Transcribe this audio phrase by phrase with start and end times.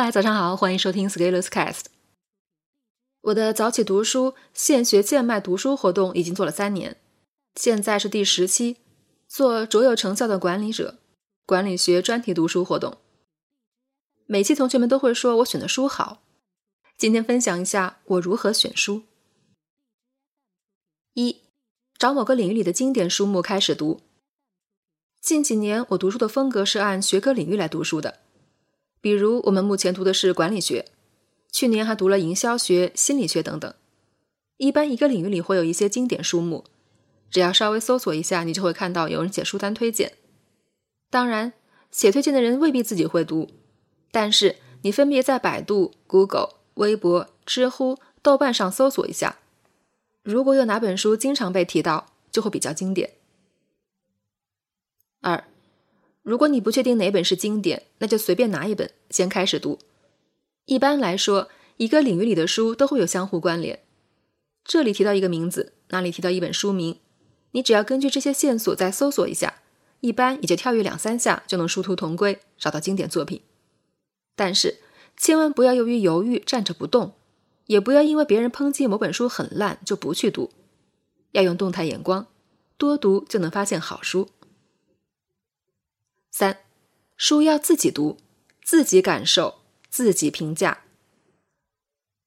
[0.00, 1.86] 嗨，早上好，欢迎收听 Scalers Cast。
[3.22, 6.98] 我的早起读书、现学现卖读书活动已经做了三年，
[7.56, 8.76] 现在是第十期，
[9.26, 10.98] 做卓有成效的管理者，
[11.44, 12.98] 管理学专题读书活动。
[14.26, 16.22] 每期同学们都会说我选的书好，
[16.96, 19.02] 今天分享一下我如何选书。
[21.14, 21.40] 一，
[21.98, 24.00] 找某个领域里的经典书目开始读。
[25.20, 28.20] 近几年我读书的风格是按学科领域来读书的。
[29.08, 30.84] 比如，我们目前读的是管理学，
[31.50, 33.72] 去年还读了营销学、心理学等等。
[34.58, 36.66] 一般一个领域里会有一些经典书目，
[37.30, 40.12] 只要稍微搜索一下，你就会看到有人写书单推荐。
[41.08, 41.54] 当然，
[41.90, 43.48] 写推荐的人未必自己会读，
[44.12, 49.38] 但是你分别在百度、Google、微博、知乎、豆瓣上搜索一下，
[50.22, 53.14] 如果有哪本书经常被提到，就会比较经典。
[55.22, 55.44] 二。
[56.22, 59.78] 如果你不确定哪本是经典，那就随便拿一本先开始读。
[60.66, 63.80] 一般来说，一个领域里的书都会有相互关联。
[64.64, 66.98] 这里提到一个名字，那里提到一本书名，
[67.52, 69.62] 你只要根据这些线索再搜索一下，
[70.00, 73.40] 一般也就跳跃两三下就能殊途同归，找到经典作品。
[74.36, 74.80] 但是
[75.16, 77.14] 千万不要由于犹豫站着不动，
[77.66, 80.50] 也不要因为别人抨击某本书很烂就不去读，
[81.32, 82.26] 要用动态眼光，
[82.76, 84.28] 多读就能发现好书。
[86.38, 86.58] 三，
[87.16, 88.16] 书要自己读，
[88.62, 89.56] 自己感受，
[89.90, 90.84] 自己评价。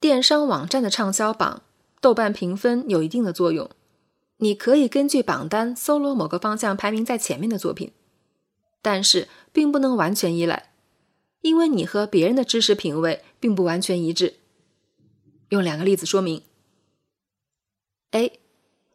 [0.00, 1.62] 电商网站的畅销榜、
[2.00, 3.70] 豆瓣评分有一定的作用，
[4.38, 7.92] 你可以根据榜单搜罗某个方向排名在前面的作品，
[8.82, 10.72] 但是并不能完全依赖，
[11.42, 14.38] 因为你和别人的知识品味并不完全一致。
[15.50, 16.42] 用两个例子说明。
[18.10, 18.40] A，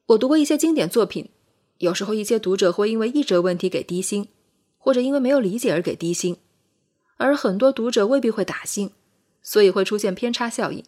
[0.07, 1.29] 我读过一些经典作品，
[1.77, 4.27] 有时候一些读者会因为译者问题给低星。
[4.85, 6.37] 或者因为没有理解而给低星，
[7.17, 8.91] 而很多读者未必会打星，
[9.41, 10.85] 所以会出现偏差效应。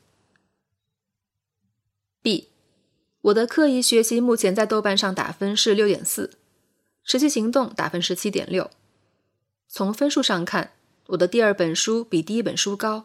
[2.22, 2.50] B，
[3.22, 6.38] 我的刻意学习目前在豆瓣上打分是六点四，
[7.04, 8.70] 持续行动打分是七点六。
[9.68, 10.74] 从分数上看，
[11.08, 13.04] 我的第二本书比第一本书高，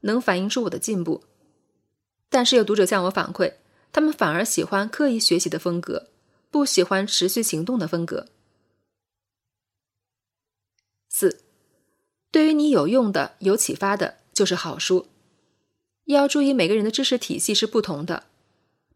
[0.00, 1.22] 能反映出我的进步。
[2.30, 3.52] 但是有读者向我反馈，
[3.92, 6.08] 他们反而喜欢刻意学习的风格，
[6.50, 8.28] 不喜欢持续行动的风格。
[11.20, 11.42] 四，
[12.30, 15.06] 对于你有用的、有启发的，就是好书。
[16.04, 18.24] 要注意，每个人的知识体系是不同的，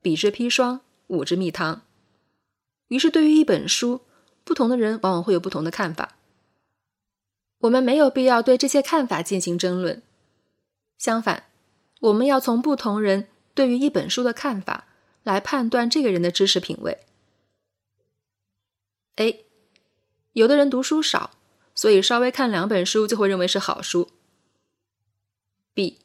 [0.01, 1.83] 比之砒霜，吾之蜜糖。
[2.89, 4.01] 于是，对于一本书，
[4.43, 6.17] 不同的人往往会有不同的看法。
[7.59, 10.03] 我们没有必要对这些看法进行争论。
[10.97, 11.45] 相反，
[12.01, 14.87] 我们要从不同人对于一本书的看法
[15.23, 17.01] 来判断这个人的知识品味。
[19.17, 19.45] A，
[20.33, 21.33] 有的人读书少。
[21.75, 24.11] 所以稍微看两本书就会认为是好书。
[25.75, 25.99] B，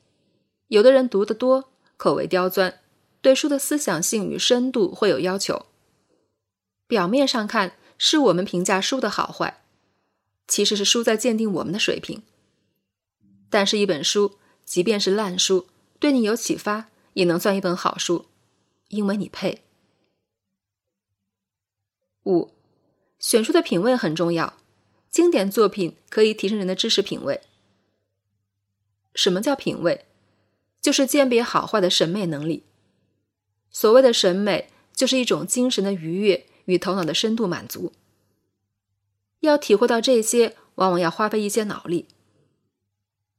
[0.67, 2.79] 有的人读得多，口味刁钻，
[3.21, 5.67] 对书的思想性与深度会有要求。
[6.87, 9.61] 表面上看是我们评价书的好坏，
[10.47, 12.23] 其实是书在鉴定我们的水平。
[13.51, 15.67] 但是，一本书即便是烂书，
[15.99, 18.25] 对你有启发，也能算一本好书，
[18.87, 19.63] 因为你配。
[22.25, 22.51] 五，
[23.19, 24.55] 选书的品味很重要。
[25.09, 27.41] 经典作品可以提升人的知识品味。
[29.15, 30.05] 什么叫品味？
[30.81, 32.63] 就是鉴别好坏的审美能力。
[33.69, 37.91] 所谓的审美，就是一种精神的愉悦与头脑的深度满足。
[39.41, 42.07] 要体会到这些，往往要花费一些脑力。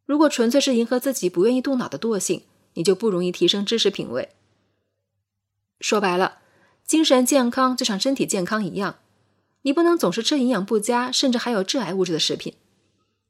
[0.05, 2.43] 如果纯粹是迎合自己不愿意动脑的惰性，
[2.75, 4.31] 你就不容易提升知识品味。
[5.81, 6.39] 说白了，
[6.85, 8.99] 精神健康就像身体健康一样。
[9.63, 12.55] 你不能总是吃营养不佳，甚至还有致癌物质的食品，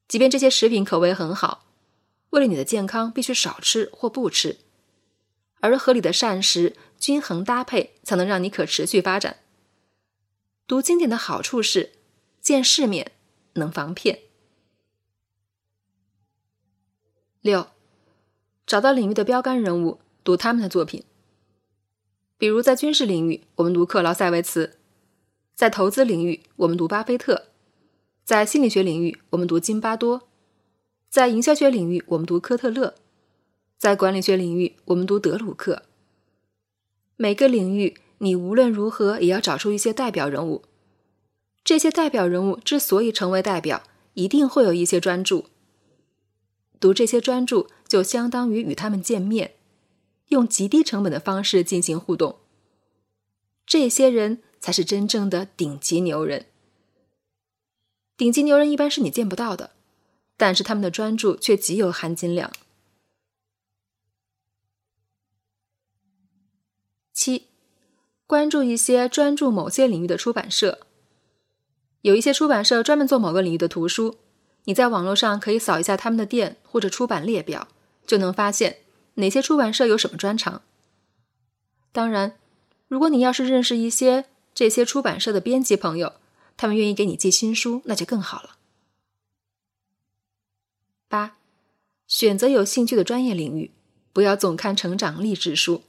[0.07, 1.67] 即便这些食品口味很好，
[2.31, 4.59] 为了你的健康，必须少吃或不吃。
[5.61, 9.41] 而合理的膳食、均衡搭配，才能让你可持续发展。
[10.67, 11.93] 读经典的好处是，
[12.41, 13.13] 见世面，
[13.55, 14.21] 能防骗。
[17.43, 17.69] 六，
[18.67, 21.05] 找到领域的标杆人物，读他们的作品。
[22.39, 24.80] 比如在军事领域，我们读克劳塞维茨。
[25.61, 27.43] 在投资领域，我们读巴菲特；
[28.25, 30.23] 在心理学领域，我们读津巴多；
[31.11, 32.95] 在营销学领域，我们读科特勒；
[33.77, 35.83] 在管理学领域，我们读德鲁克。
[37.17, 40.63] 每个领域，你无论如何也要找出一些代表人物。
[41.63, 43.83] 这些代表人物之所以成为代表，
[44.15, 45.45] 一定会有一些专注。
[46.81, 49.57] 读这些专注，就相当于与他们见面，
[50.29, 52.37] 用极低成本的方式进行互动。
[53.67, 54.43] 这些人。
[54.61, 56.47] 才是真正的顶级牛人。
[58.17, 59.71] 顶级牛人一般是你见不到的，
[60.37, 62.53] 但是他们的专注却极有含金量。
[67.13, 67.49] 七，
[68.27, 70.87] 关注一些专注某些领域的出版社。
[72.03, 74.17] 有一些出版社专门做某个领域的图书，
[74.65, 77.69] 你在网络上可以扫一下他们的店或者出版列表，
[78.07, 78.79] 就能发现
[79.15, 80.63] 哪些出版社有什么专长。
[81.93, 82.39] 当然，
[82.89, 84.25] 如果你要是认识一些
[84.55, 86.15] 这些出版社的编辑朋友，
[86.57, 88.57] 他们愿意给你寄新书，那就更好了。
[91.09, 91.37] 八，
[92.07, 93.71] 选择有兴趣的专业领域，
[94.13, 95.83] 不要总看成长励志书。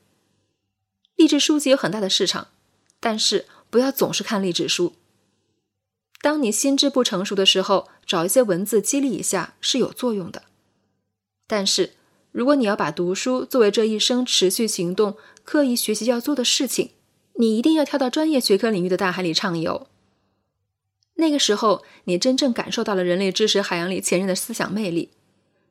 [1.15, 2.47] 励志书籍有很大的市场，
[2.99, 4.93] 但是不要总是看励志书。
[6.21, 10.43] 当你心智不成熟的时候，找一些文字激励一下是有作用的。
[11.47, 11.95] 但是，
[12.31, 16.91] 如果你要把读书作为这一生持续行动、刻意学习要做的事情，
[17.33, 19.87] 你一定要跳到专业学科领域的大海里畅游。
[21.15, 25.11] 那个时候，你真正感受到了人类知识海洋里前人的思想魅力，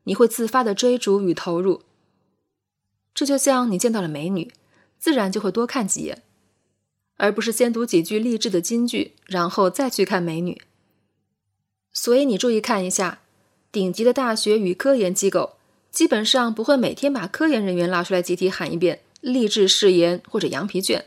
[0.03, 1.81] 你会自发的追逐与投入。
[3.13, 4.51] 这就像你见到了美女。
[4.97, 6.21] 自然就会多看几眼，
[7.17, 10.61] 而不是先读几句励志的金句，然后再去看美女。
[11.91, 13.23] 所以你注意看一下，
[13.71, 15.53] 顶级的大学与科研机构
[15.89, 21.05] 基本上不会每天把科研人员拉出来集体喊一遍励志誓言或者羊皮卷，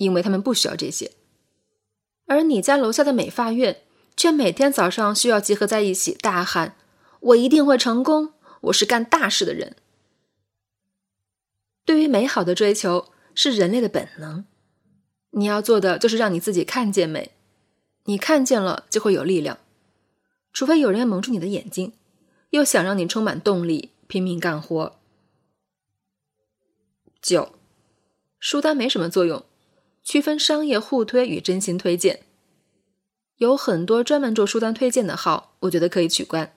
[0.00, 1.12] 因为他们不需要这些。
[2.26, 3.84] 而你家楼下的美发院
[4.16, 6.76] 却每天早上需要集合在一起大喊
[7.20, 9.76] ：“我一定会成功，我是干大事的人。”
[11.86, 13.06] 对于美好的追求。
[13.32, 14.44] 是人类的本能，
[15.30, 17.30] 你要做的就是让你自己看见美，
[18.04, 19.58] 你看见了就会有力量。
[20.52, 21.92] 除非有人要蒙住你的眼睛，
[22.50, 24.98] 又想让你充满动力，拼命干活。
[27.22, 27.54] 九，
[28.40, 29.44] 书单没什么作用，
[30.02, 32.22] 区分商业互推与真心推荐。
[33.36, 36.54] 有很多专门做书单推荐的号，我觉得可以取关。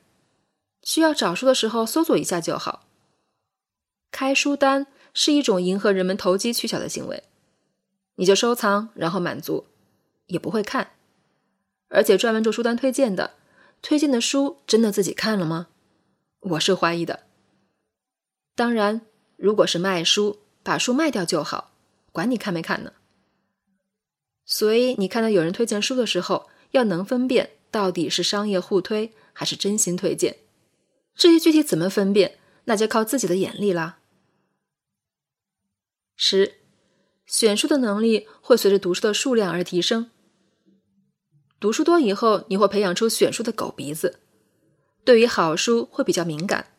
[0.83, 2.87] 需要找书的时候搜索一下就好。
[4.11, 4.87] 开书单。
[5.15, 7.21] 是一种迎合人们投机取巧的行为，
[8.15, 9.67] 你就收藏，然后满足，
[10.25, 10.93] 也不会看。
[11.89, 13.35] 而且专门做书单推荐的，
[13.83, 15.67] 推荐的书真的自己看了吗？
[16.39, 17.27] 我是怀疑的。
[18.55, 19.01] 当然，
[19.37, 21.69] 如果是卖书，把书卖掉就好，
[22.11, 22.93] 管你看没看呢。
[24.45, 30.37] 所以你看到有人推荐书的时候，要能分辨到底是商业互推还是真心推荐。
[31.15, 33.99] 至于具体怎么分辨，那就靠自己的眼力啦。
[36.15, 36.55] 十，
[37.25, 40.09] 选书的能力会随着读书的数量而提升。
[41.59, 44.19] 读书多以后，你会培养出选书的狗鼻子，
[45.05, 46.73] 对于好书会比较敏感。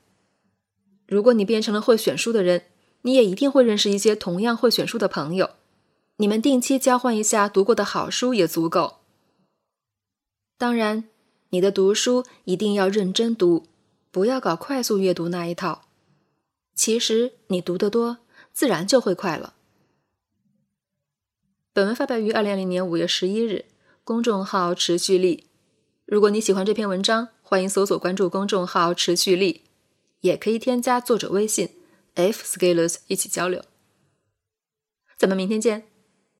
[1.07, 2.67] 如果你变成了会选书的人，
[3.03, 5.51] 你也一定会认识一些同样会选书的朋友，
[6.17, 9.01] 你们定期交换一下读过的好书也足够。
[10.57, 11.09] 当然，
[11.51, 13.67] 你的读书一定要认真读，
[14.11, 15.87] 不要搞快速阅读那一套。
[16.75, 18.19] 其实你读得多。
[18.55, 19.55] 自然就会快了。
[21.73, 23.65] 本文发表于二零二零年五月十一日，
[24.05, 25.49] 公众号“持续力”。
[26.07, 29.65] 如果你喜欢这篇文章，欢迎搜索关注公众号“持续力”，
[30.23, 31.71] 也可以添加作者微信
[32.15, 33.65] “f scalers” 一起交流。
[35.17, 35.94] 咱们明天见。